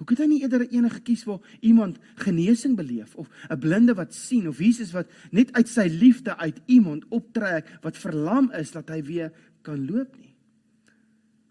[0.00, 4.14] Hoe kan hy nie eerder enige kies waar iemand genesing beleef of 'n blinde wat
[4.14, 8.88] sien of Jesus wat net uit sy liefde uit iemand optrek wat verlam is dat
[8.88, 9.32] hy weer
[9.62, 10.34] kan loop nie.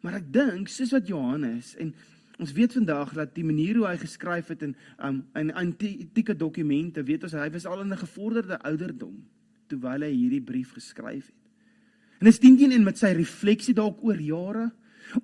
[0.01, 1.93] Maar ek dink soos wat Johannes en
[2.39, 7.03] Ons weet vandag dat die manier hoe hy geskryf het in um, in antieke dokumente,
[7.03, 9.17] weet ons hy was al in 'n gevorderde ouderdom
[9.67, 11.35] terwyl hy hierdie brief geskryf het.
[12.19, 14.71] En is dit nie net met sy refleksie dalk oor jare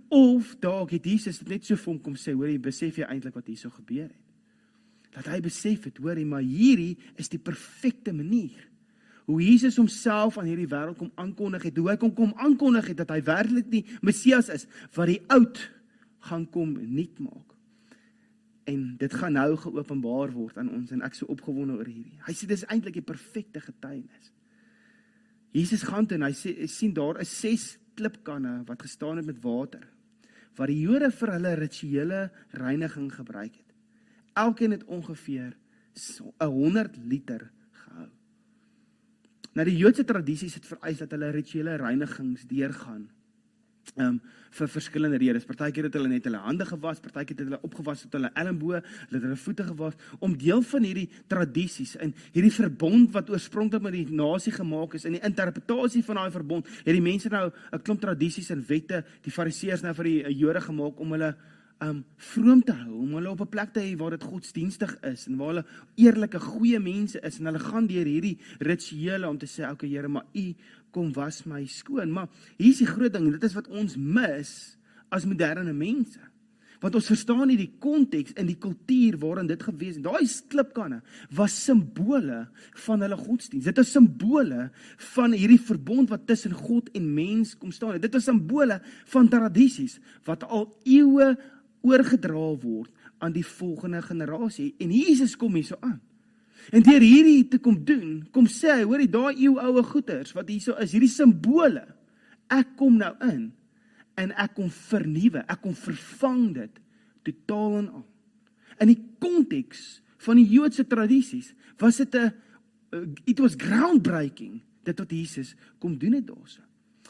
[0.10, 3.36] of dalk het Jesus net so vir hom kom sê, hoor jy besef jy eintlik
[3.36, 4.24] wat hierso gebeur het.
[5.12, 8.70] Dat hy besef het, hoor jy, maar hierdie is die perfekte manier
[9.26, 13.00] hoe Jesus homself aan hierdie wêreld kom aankondig het, hoe hy kom kom aankondig het
[13.02, 15.62] dat hy werklik die Messias is wat die oud
[16.30, 17.54] gaan kom nuut maak.
[18.66, 22.18] En dit gaan nou geopenbaar word aan ons en ek so opgewonde oor hierdie.
[22.26, 24.32] Hy sê dis eintlik die perfekte getuienis.
[25.56, 29.44] Jesus gaan toe en hy sê sien daar is ses klipkanne wat gestaan het met
[29.44, 29.86] water
[30.56, 32.20] wat die Jode vir hulle rituele
[32.56, 33.74] reiniging gebruik het.
[34.40, 35.56] Elkeen het ongeveer
[36.40, 38.08] 100 liter gehou.
[39.56, 43.10] Nou die Joodse tradisies het vereis dat hulle rituele reinigings deurgaan
[44.02, 44.20] um,
[44.56, 45.46] vir verskillende redes.
[45.48, 49.20] Partykeer het hulle net hulle hande gewas, partykeer het hulle opgewas tot hulle elmboë, hulle
[49.20, 53.98] het hulle voete gewas om deel van hierdie tradisies en hierdie verbond wat oorspronklik met
[53.98, 57.82] die nasie gemaak is in die interpretasie van daai verbond, het die mense nou 'n
[57.82, 61.36] klomp tradisies en wette, die fariseërs nou vir die eh, Jode gemaak om hulle
[61.84, 65.28] um vroom te hou, om hulle op 'n plek te hê waar dit godsdienstig is
[65.28, 69.46] en waar hulle eerlike goeie mense is en hulle gaan deur hierdie rituele om te
[69.46, 70.56] sê, "Oké okay, Here, maar U
[70.92, 74.78] kom was my skoon." Maar hier's die groot ding, dit is wat ons mis
[75.10, 76.20] as moderne mense.
[76.84, 80.04] Want ons verstaan nie die konteks en die kultuur waarin dit gewees het.
[80.04, 81.02] Daai klipkanne
[81.34, 82.48] was simbole
[82.86, 83.66] van hulle godsdienst.
[83.66, 84.70] Dit is simbole
[85.16, 88.00] van hierdie verbond wat tussen God en mens kom staan.
[88.04, 91.36] Dit is simbole van tradisies wat al eeue
[91.86, 92.92] oorgedra word
[93.24, 96.02] aan die volgende generasie en Jesus kom hierso aan.
[96.74, 100.50] En deur hierdie te kom doen, kom sê hy, hoorie, daai eeu oue goeters wat
[100.50, 101.84] hierso is, hierdie simbole.
[102.50, 103.52] Ek kom nou in
[104.18, 106.82] en ek kom vernuwe, ek kom vervang dit
[107.26, 108.06] totaal en al.
[108.82, 109.86] In die konteks
[110.26, 112.34] van die Joodse tradisies was dit 'n
[113.26, 116.62] it was groundbreaking dit wat Jesus kom doen het daarso.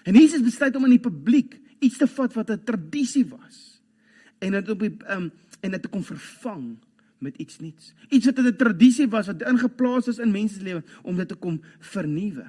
[0.03, 3.74] En Jesus besluit om in die publiek iets te vat wat 'n tradisie was
[4.45, 5.31] en dit op die um,
[5.65, 6.75] en dit te kom vervang
[7.25, 7.93] met iets nuuts.
[8.10, 11.36] Iets wat 'n tradisie was wat ingeplaas is in mense se lewe om dit te
[11.36, 12.45] kom vernuwe.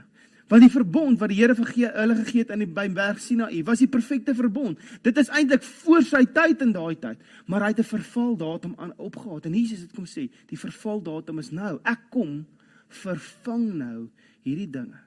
[0.46, 3.78] Want die verbond wat die Here vir hulle gegee het aan die Berg Sinaï was
[3.78, 4.78] die perfekte verbond.
[5.02, 8.92] Dit is eintlik voor sy tyd in daai tyd, maar hy het 'n vervaldatum aan
[8.96, 11.80] opgehad en Jesus het kom sê, die vervaldatum is nou.
[11.82, 12.46] Ek kom
[12.88, 14.09] vervang nou
[14.42, 15.06] hierdie dinge.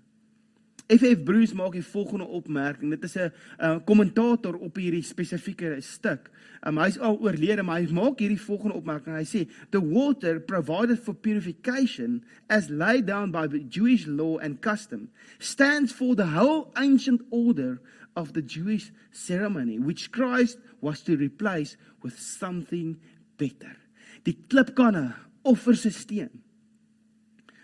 [0.90, 2.90] FF Bruce maak die volgende opmerking.
[2.90, 6.32] Dit is 'n kommentator op hierdie spesifieke stuk.
[6.66, 9.16] Um, hy is al oorlede, maar hy maak hierdie volgende opmerking.
[9.16, 15.10] Hy sê, "The water provided for purification as laid down by Jewish law and custom
[15.38, 17.80] stands for the whole ancient order
[18.16, 22.98] of the Jewish ceremony which Christ was to replace with something
[23.38, 23.78] better."
[24.24, 26.30] Die klipkanne offersisteem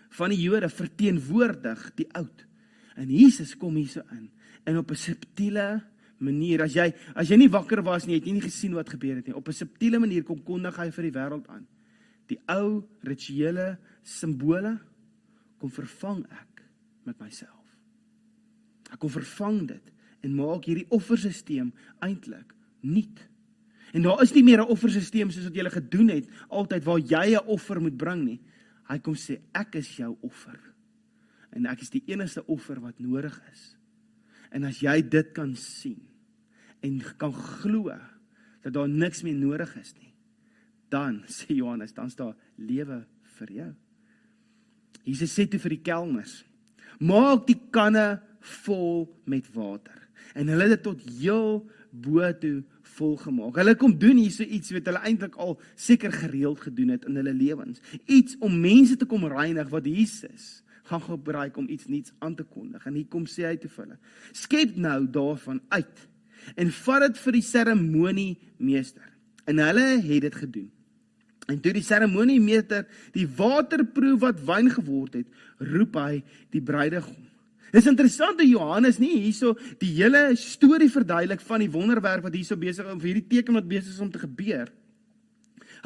[0.08, 2.45] van die Jode verteenwoordig die oud
[2.96, 4.30] En Jesus kom hierso in
[4.66, 5.84] en op 'n subtiele
[6.18, 9.16] manier as jy as jy nie wakker was nie, het jy nie gesien wat gebeur
[9.16, 9.36] het nie.
[9.36, 11.66] Op 'n subtiele manier kom kondig hy vir die wêreld aan.
[12.26, 14.80] Die ou rituele simbole
[15.58, 16.62] kom vervang ek
[17.04, 17.64] met myself.
[18.92, 23.28] Ek kom vervang dit en maak hierdie offersisteem eintlik nuut.
[23.92, 26.98] En daar is nie meer 'n offersisteem soos wat jy gele gedoen het altyd waar
[26.98, 28.40] jy 'n offer moet bring nie.
[28.88, 30.75] Hy kom sê ek is jou offer
[31.56, 33.64] en ek is die enigste offer wat nodig is.
[34.54, 36.02] En as jy dit kan sien
[36.84, 37.94] en kan glo
[38.62, 40.12] dat daar niks meer nodig is nie,
[40.92, 43.02] dan sê Johannes, dan is daar lewe
[43.38, 43.72] vir jou.
[45.06, 46.40] Jesus sê toe vir die kelners:
[46.98, 48.20] "Maak die kanne
[48.62, 50.02] vol met water."
[50.34, 52.64] En hulle het dit tot heel bo toe
[52.96, 53.56] vol gemaak.
[53.60, 57.16] Hulle kom doen hier so iets wat hulle eintlik al seker gereeld gedoen het in
[57.20, 57.80] hulle lewens.
[58.04, 62.44] Iets om mense te kom reinig wat Jesus gaan gebruik om iets nuuts aan te
[62.44, 62.86] kondig.
[62.86, 63.98] En hier kom sê hy te hulle:
[64.32, 66.08] "Skep nou daarvan uit
[66.54, 69.12] en vat dit vir die seremoniemeester."
[69.46, 70.70] En hulle het dit gedoen.
[71.46, 75.26] En toe die seremoniemeester die water proe wat wyn geword het,
[75.58, 77.22] roep hy die bruidegom.
[77.72, 82.56] Dis interessant dat Johannes nie hierso die hele storie verduidelik van die wonderwerk wat hierso
[82.56, 84.85] besig is of hierdie teken wat besig is om te gebeur nie.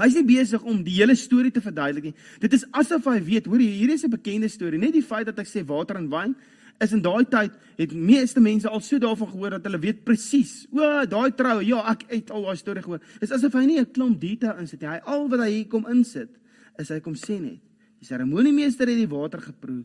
[0.01, 2.15] Hy's nie besig om die hele storie te verduidelik nie.
[2.41, 4.79] Dit is asof hy weet, hoor jy, hier is 'n bekende storie.
[4.79, 6.35] Net die feit dat ek sê water en wyn
[6.81, 10.67] is in daai tyd het meeste mense al so daarvan gehoor dat hulle weet presies.
[10.73, 13.03] O, daai troue, ja, ek het al daai storie gehoor.
[13.21, 14.89] Dis asof hy nie 'n klomp detail insit nie.
[14.89, 16.31] Hy al wat hy hier kom insit,
[16.79, 17.61] is hy kom sê net,
[18.01, 19.85] die seremoniemeester het die water geproe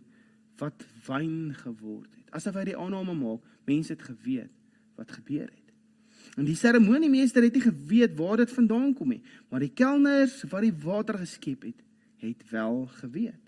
[0.60, 2.32] wat wyn geword het.
[2.32, 4.51] Asof hy die aanname maak, mense het geweet
[4.95, 5.64] wat gebeur het.
[6.35, 10.65] En die seremoniemeester het nie geweet waar dit vandaan kom nie, maar die kelners wat
[10.65, 11.79] die water geskep het,
[12.23, 13.41] het wel geweet.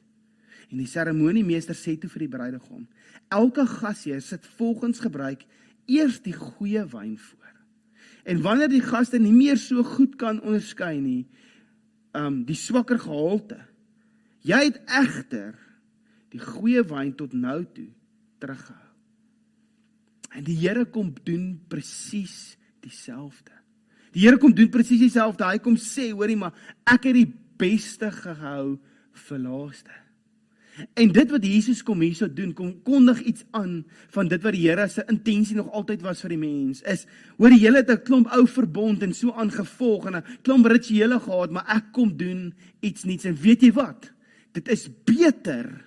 [0.71, 2.87] En die seremoniemeester sê toe vir die bruidegom:
[3.31, 5.43] "Elke gasheer sit volgens gebruik
[5.85, 7.53] eers die goeie wyn voor.
[8.23, 11.27] En wanneer die gaste nie meer so goed kan onderskei nie,
[12.15, 13.59] um die swakker gehalte,
[14.43, 15.55] jy het egter
[16.31, 17.89] die goeie wyn tot nou toe
[18.39, 18.87] teruggehou."
[20.35, 23.53] En die Here kom doen presies dieselfde.
[24.15, 25.45] Die Here kom doen presies dieselfde.
[25.45, 26.55] Hy kom sê, hoorie maar,
[26.87, 28.77] ek het die beste gehou
[29.27, 30.03] vir laaste.
[30.93, 33.79] En dit wat Jesus kom hierso doen, kom kondig iets aan
[34.13, 36.83] van dit wat die Here se intensie nog altyd was vir die mens.
[36.85, 37.07] Is
[37.39, 41.19] hoor die hele het 'n klomp ou verbond en so aangevolg en 'n klomp rituele
[41.19, 44.11] gehad, maar ek kom doen iets nuuts en weet jy wat?
[44.53, 45.85] Dit is beter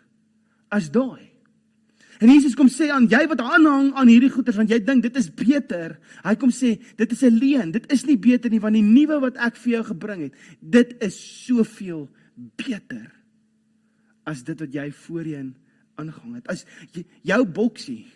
[0.69, 1.30] as daai.
[2.21, 5.17] En Jesus kom sê aan jy wat aanhang aan hierdie goeders want jy dink dit
[5.17, 5.97] is beter.
[6.21, 7.73] Hy kom sê dit is 'n leuen.
[7.73, 11.03] Dit is nie beter nie want die nuwe wat ek vir jou gebring het, dit
[11.03, 12.09] is soveel
[12.57, 13.11] beter
[14.27, 15.55] as dit wat jy voorheen
[15.97, 16.49] aangang het.
[16.49, 18.07] As jy, jou boksie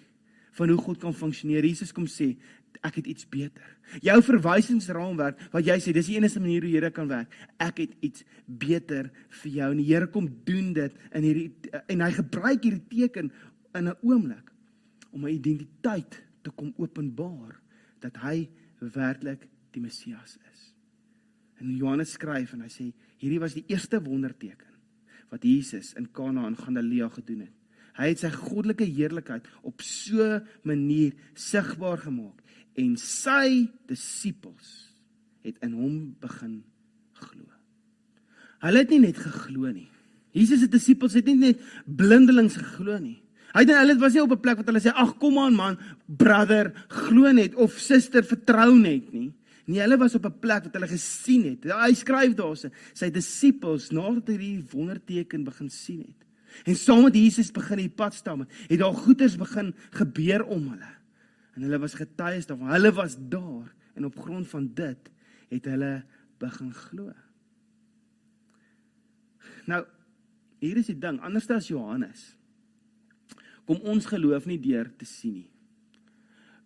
[0.52, 1.64] van hoe God kan funksioneer.
[1.64, 2.36] Jesus kom sê
[2.84, 3.64] ek het iets beter.
[4.04, 7.32] Jou verwysingsraamwerk wat jy sê dis die enigste manier hoe Here kan werk.
[7.62, 9.10] Ek het iets beter
[9.42, 11.48] vir jou en die Here kom doen dit in hierdie
[11.88, 13.32] en hy gebruik hierdie teken
[13.74, 14.52] in 'n oomblik
[15.10, 17.60] om 'n identiteit te kom openbaar
[18.00, 20.74] dat hy werklik die Messias is.
[21.58, 24.72] En Johannes skryf en hy sê hierdie was die eerste wonderteken
[25.30, 27.54] wat Jesus in Kana in Galilea gedoen het.
[27.94, 32.42] Hy het sy goddelike heerlikheid op so 'n manier sigbaar gemaak
[32.74, 34.90] en sy disippels
[35.42, 36.64] het in hom begin
[37.12, 37.44] glo.
[38.58, 39.90] Hulle het nie net geglo nie.
[40.32, 43.23] Jesus se disippels het nie net blindelings geglo nie.
[43.54, 45.78] Hy het hulle was nie op 'n plek wat hulle sê ag kom aan man,
[46.06, 49.32] brother, glo net of suster, vertrou net nie.
[49.66, 51.64] Nee, hulle was op 'n plek wat hulle gesien het.
[51.64, 56.24] Hy skryf daarse sy disippels nadat hy die wonderteken begin sien het.
[56.66, 58.44] En saam met Jesus begin die pad stap.
[58.68, 60.92] Het daar goeders begin gebeur om hulle.
[61.54, 62.70] En hulle was getuies daarvan.
[62.70, 65.10] Hulle was daar en op grond van dit
[65.48, 66.04] het hulle
[66.38, 67.12] begin glo.
[69.66, 69.84] Nou,
[70.58, 72.36] hier is die ding, anders as Johannes.
[73.68, 75.50] Kom ons geloof nie deur te sien nie.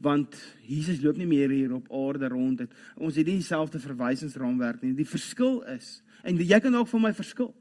[0.02, 2.74] Want Jesus loop nie meer hier op aarde rond het.
[2.96, 4.92] Ons het nie dieselfde verwysingsraamwerk nie.
[4.94, 7.52] Die verskil is en jy kan ook van my verskil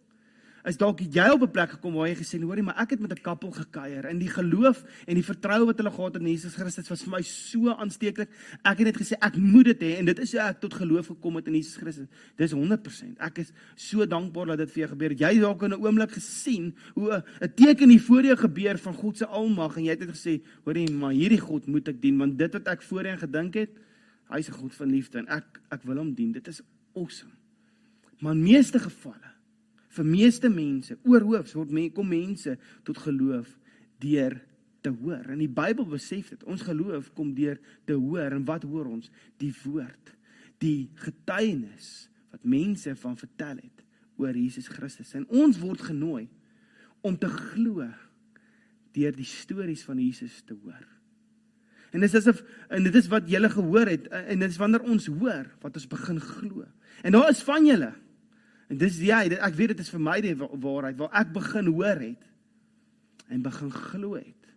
[0.68, 3.12] is dalk jy op 'n plek gekom waar jy gesê hoorie maar ek het met
[3.12, 6.56] 'n kappel gekuier en die geloof en die vertroue wat hulle gehad het in Jesus
[6.56, 8.30] Christus was vir my so aansteeklik.
[8.64, 11.08] Ek het net gesê ek moet dit hê en dit is hoe ek tot geloof
[11.08, 12.08] gekom het in Jesus Christus.
[12.36, 13.20] Dis 100%.
[13.20, 15.12] Ek is so dankbaar dat dit vir jou gebeur.
[15.12, 18.94] Jy het dalk in 'n oomblik gesien hoe 'n teken hier voor jou gebeur van
[18.94, 22.18] God se almag en jy het net gesê hoorie maar hierdie God moet ek dien
[22.18, 23.70] want dit wat ek voorheen gedink het,
[24.30, 26.32] hy's 'n God van liefde en ek ek wil hom dien.
[26.32, 26.62] Dit is
[26.94, 27.32] awesome.
[28.20, 29.37] Maar in meeste gevalle
[29.96, 33.50] vir meeste mense oorhoofs word men kom mense tot geloof
[34.04, 34.36] deur
[34.86, 35.26] te hoor.
[35.32, 36.44] En die Bybel besef dit.
[36.48, 39.10] Ons geloof kom deur te hoor en wat hoor ons?
[39.42, 40.14] Die woord,
[40.64, 43.86] die getuienis wat mense van vertel het
[44.18, 45.14] oor Jesus Christus.
[45.18, 46.28] En ons word genooi
[47.06, 47.88] om te glo
[48.98, 50.86] deur die stories van Jesus te hoor.
[51.96, 52.42] En dis asof
[52.74, 55.90] en dit is wat julle gehoor het en dit is wanneer ons hoor wat ons
[55.90, 56.66] begin glo.
[57.06, 57.94] En daar is van julle
[58.68, 61.70] En dis jy, ja, ek weet dit is vir my die waarheid waar ek begin
[61.72, 62.26] hoor het
[63.32, 64.52] en begin glo het.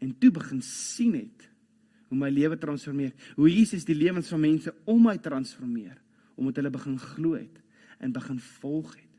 [0.00, 1.46] En toe begin sien het
[2.10, 5.98] hoe my lewe transformeer, hoe Jesus die lewens van mense om my transformeer
[6.40, 7.58] omdat hulle begin glo het
[8.00, 9.16] en begin volg het.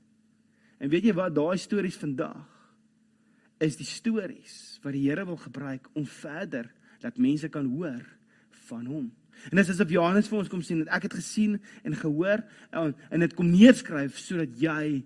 [0.82, 2.48] En weet jy wat daai stories vandag
[3.62, 8.02] is die stories wat die Here wil gebruik om verder dat mense kan hoor
[8.66, 9.12] van hom.
[9.50, 12.94] En dis asof Johannes vir ons kom sien dat ek het gesien en gehoor en,
[13.10, 15.02] en dit kom neerskryf sodat jy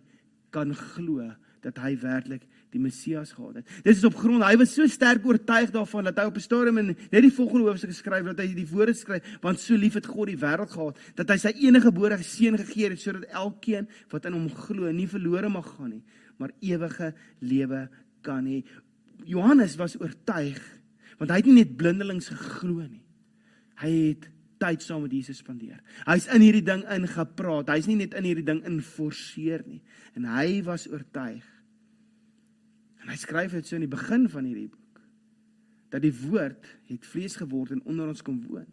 [0.55, 1.31] kan glo
[1.65, 2.43] dat hy werklik
[2.75, 3.69] die Messias gehad het.
[3.85, 6.77] Dis is op grond hy was so sterk oortuig daarvan dat hy op 'n stadium
[6.77, 10.05] in net die volgende hoofstuk geskryf dat hy die woorde skryf want so lief het
[10.05, 14.25] God die wêreld gehad dat hy sy enige gebore seun gegee het sodat elkeen wat
[14.25, 16.03] in hom glo nie verlore mag gaan nie
[16.37, 17.89] maar ewige lewe
[18.21, 18.63] kan hê.
[19.23, 20.59] Johannes was oortuig
[21.17, 23.04] want hy het nie net blindelings geglo nie.
[23.81, 24.29] Hy het
[24.61, 25.81] tyd saam met Jesus spandeer.
[26.07, 27.69] Hy's in hierdie ding ingepraat.
[27.73, 29.81] Hy's nie net in hierdie ding inforceer nie.
[30.15, 31.43] En hy was oortuig.
[33.03, 34.81] En hy skryf dit so in die begin van hierdie boek
[35.93, 38.67] dat die woord het vlees geword en onder ons kom woon.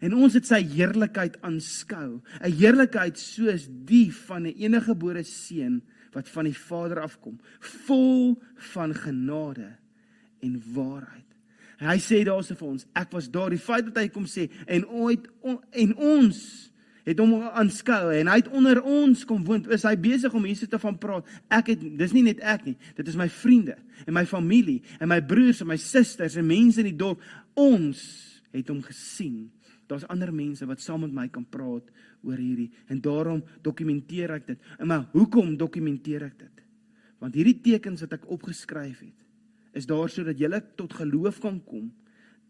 [0.00, 6.28] En ons het sy heerlikheid aanskou, 'n heerlikheid soos die van 'n eniggebore seun wat
[6.28, 8.40] van die Vader afkom, vol
[8.72, 9.76] van genade
[10.40, 11.29] en waarheid.
[11.80, 13.52] Hy sê daarse vir ons, ek was daar.
[13.52, 16.40] Die feit dat hy kom sê en ooit on, en ons
[17.06, 19.64] het hom aanskou en hy het onder ons kom woon.
[19.72, 21.28] Is hy besig om hierse te van praat?
[21.48, 22.76] Ek het dis nie net ek nie.
[22.98, 26.82] Dit is my vriende en my familie en my broers en my susters en mense
[26.82, 27.24] in die dorp.
[27.56, 28.02] Ons
[28.52, 29.48] het hom gesien.
[29.88, 31.88] Daar's ander mense wat saam met my kan praat
[32.20, 34.70] oor hierdie en daarom dokumenteer ek dit.
[34.84, 36.62] Maar hoekom dokumenteer ek dit?
[37.20, 39.16] Want hierdie tekens wat ek opgeskryf het
[39.76, 41.90] is daar sodat jy tot geloof kan kom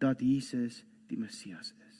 [0.00, 1.98] dat Jesus die Messias is,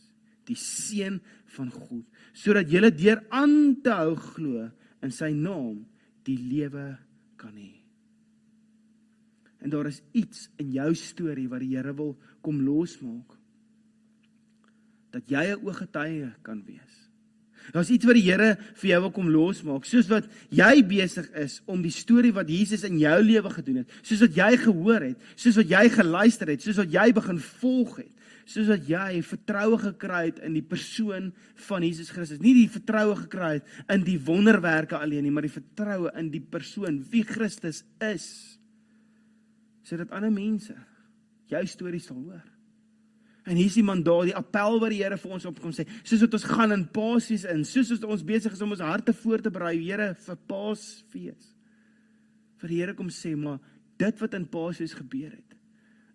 [0.48, 1.20] die seun
[1.56, 4.70] van God, sodat jy deur aan te hou glo
[5.04, 5.85] in sy naam
[6.24, 6.94] die lewe
[7.40, 7.80] kan hê.
[9.61, 13.37] En daar is iets in jou storie wat die Here wil kom losmaak
[15.11, 16.99] dat jy 'n ooggetuie kan wees.
[17.74, 21.61] Daar's iets wat die Here vir jou wil kom losmaak, soos wat jy besig is
[21.70, 25.28] om die storie wat Jesus in jou lewe gedoen het, soos wat jy gehoor het,
[25.38, 28.12] soos wat jy geluister het, soos wat jy begin volg het,
[28.50, 31.30] soos wat jy vertroue gekry het in die persoon
[31.68, 32.42] van Jesus Christus.
[32.42, 36.42] Nie die vertroue gekry het in die wonderwerke alleen nie, maar die vertroue in die
[36.42, 38.26] persoon wie Christus is.
[39.87, 40.74] Sodat ander mense
[41.50, 42.42] jou storie sal hoor.
[43.44, 46.20] En hier is die mandaat, die appel wat die Here vir ons opkom sê, soos
[46.20, 49.40] wat ons gaan in Pasies in, soos wat ons besig is om ons harte voor
[49.40, 51.55] te berei, Here, vir Paasfees.
[52.61, 53.59] Vir die Here kom sê, maar
[54.00, 55.57] dit wat in Pasies gebeur het,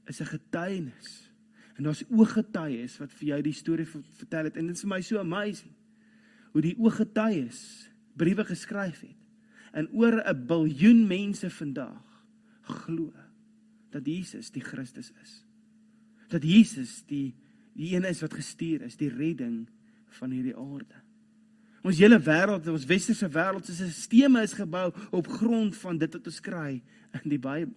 [0.08, 1.32] is 'n getuienis.
[1.78, 5.02] En daar's ooggetuies wat vir jou die storie vertel het en dit is vir my
[5.02, 5.74] so amazing
[6.54, 12.24] hoe die ooggetuies briewe geskryf het en oor 'n biljoen mense vandag
[12.64, 13.12] glo
[13.92, 15.45] dat Jesus die Christus is
[16.32, 17.34] dat Jesus die
[17.76, 19.66] die een is wat gestuur is, die redding
[20.16, 21.02] van hierdie aarde.
[21.86, 26.30] Ons hele wêreld, ons westerse wêreld se stelsels is gebou op grond van dit wat
[26.32, 26.72] ons kry
[27.20, 27.76] in die Bybel.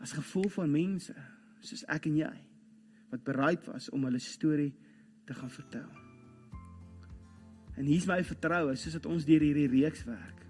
[0.00, 1.14] As gevolg van mense
[1.60, 2.32] soos ek en jy
[3.12, 4.72] wat bereid was om hulle storie
[5.28, 5.88] te gaan vertel.
[7.76, 10.45] En hier's my vertroue soos dat ons deur hierdie reeks werk.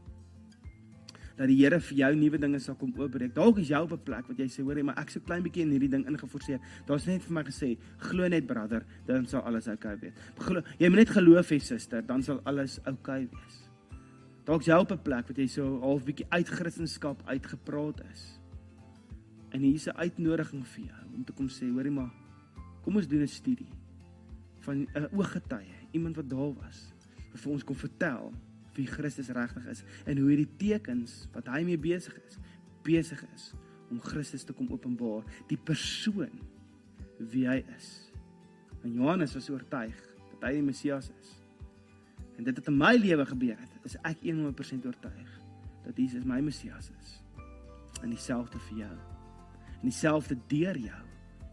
[1.37, 3.35] Dat die Here vir jou nuwe dinge sal kom oopbreek.
[3.37, 5.43] Dalk is jy op 'n plek wat jy sê, hoor jy, maar ek so klein
[5.43, 6.61] bietjie in hierdie ding ingeforseer.
[6.87, 10.15] Daar's net vir my gesê, glo net brother, dan sal alles okay wees.
[10.39, 13.69] Glo, jy moet net geloof hê suster, dan sal alles okay wees.
[14.45, 18.41] Dalk jy op 'n plek wat jy so half bietjie uit Christendom uitgepraat is.
[19.51, 22.13] En hier is 'n uitnodiging vir jou om te kom sê, hoorie maar,
[22.83, 23.73] kom ons doen 'n studie
[24.61, 26.95] van 'n ooggetuie, iemand wat daar was,
[27.33, 28.33] wat vir ons kon vertel
[28.77, 32.39] wie Christus regtig is en hoe hierdie tekens wat hy mee besig is,
[32.87, 33.51] besig is
[33.91, 36.33] om Christus te kom openbaar, die persoon
[37.33, 37.91] wie hy is.
[38.83, 39.97] En Johannes was oortuig
[40.35, 41.35] dat hy die Messias is.
[42.37, 45.31] En dit het in my lewe gebeur het, is ek 100% oortuig
[45.87, 47.15] dat Jesus my Messias is.
[48.03, 48.97] En dieselfde vir jou.
[49.79, 51.03] En dieselfde deur jou,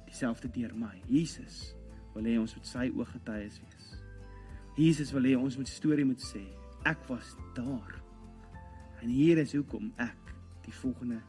[0.10, 0.96] dieselfde deur my.
[1.08, 1.72] Jesus
[2.14, 3.88] wil hê ons moet sy ooggetuies wees.
[4.78, 6.44] Jesus wil hê ons moet storie moet sê
[6.90, 7.96] ek was daar.
[9.02, 11.20] En hier is hoekom ek die volgende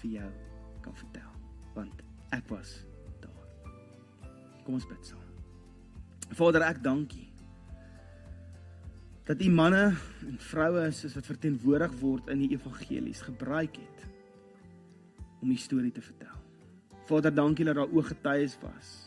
[0.00, 0.30] vir jou
[0.82, 1.34] kan vertel,
[1.76, 2.02] want
[2.34, 2.80] ek was
[3.22, 3.44] daar.
[4.64, 5.28] Kom ons bid saam.
[6.32, 7.28] Vader, ek dankie
[9.22, 9.92] dat u manne
[10.26, 14.06] en vroue soos wat verteenwoordig word in die evangelies gebruik het
[15.42, 16.34] om die storie te vertel.
[17.06, 19.01] Vader, dankie dat daar ooggetuies was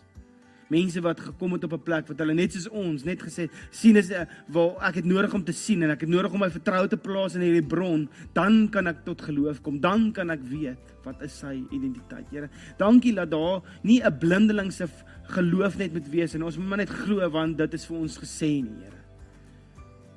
[0.73, 3.95] mense wat gekom het op 'n plek wat hulle net soos ons net gesê sien
[3.95, 6.49] is eh, waar ek het nodig om te sien en ek het nodig om my
[6.49, 10.41] vertroue te plaas in hierdie bron dan kan ek tot geloof kom dan kan ek
[10.41, 12.25] weet wat is sy identiteit.
[12.31, 14.87] Here dankie dat daar nie 'n blindelingse
[15.23, 18.61] geloof net moet wees en ons moet net glo want dit is vir ons gesê
[18.63, 19.01] nie Here.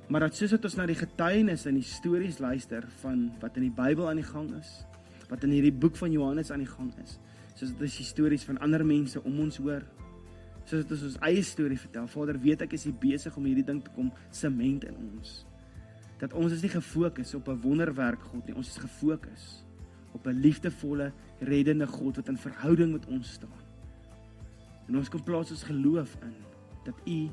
[0.09, 3.63] Maar dat soos wat ons na die getuienis en die stories luister van wat in
[3.63, 4.85] die Bybel aan die gang is
[5.29, 7.19] wat in hierdie boek van Johannes aan die gang is
[7.55, 9.83] soos dit is stories van ander mense om ons hoor
[10.69, 12.09] soos dit ons eie storie vertel.
[12.13, 15.45] Vader, weet ek is hier besig om hierdie ding te kom sement in ons.
[16.21, 18.57] Dat ons is nie gefokus op 'n wonderwerk God nie.
[18.57, 19.65] Ons is gefokus
[20.13, 23.63] op 'n liefdevolle, reddende God wat in verhouding met ons staan.
[24.89, 26.35] En ons kom plaas ons geloof in
[26.85, 27.31] dat U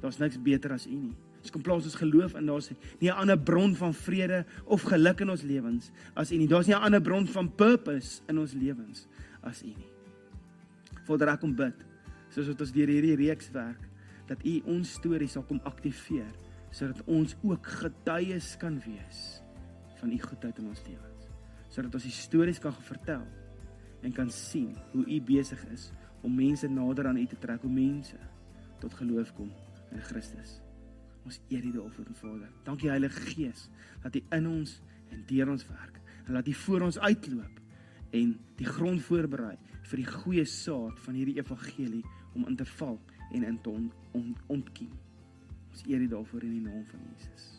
[0.00, 1.14] daar's niks beter as U nie.
[1.40, 2.70] Ons kom plaas ons geloof in daar's
[3.00, 6.48] nie 'n ander bron van vrede of geluk in ons lewens as U nie.
[6.48, 9.06] Daar's nie 'n ander bron van purpose in ons lewens
[9.42, 9.92] as U nie.
[11.04, 11.85] Vader, ek kom bid
[12.36, 13.80] soos wat ons deur hierdie reeks werk
[14.28, 16.34] dat u ons storie sal kom aktiveer
[16.74, 19.20] sodat ons ook getuies kan wees
[19.96, 21.28] van u goedheid in ons lewens.
[21.72, 23.24] Sodat ons die stories kan vertel
[24.04, 25.88] en kan sien hoe u besig is
[26.26, 28.18] om mense nader aan u te trek om mense
[28.82, 29.48] tot geloof kom
[29.94, 30.58] in Christus.
[31.24, 32.50] Ons eer u daarvoor Vader.
[32.66, 33.68] Dankie Heilige Gees
[34.02, 34.76] dat u in ons
[35.14, 37.62] en deur ons werk en laat u voor ons uitloop
[38.20, 39.56] en die grond voorberei
[39.86, 42.04] vir die goeie saad van hierdie evangelie
[42.36, 43.00] om in te val
[43.32, 44.92] en in te on, on, ontkiem.
[45.70, 47.55] Ons eer dit daarvoor in die naam van Jesus.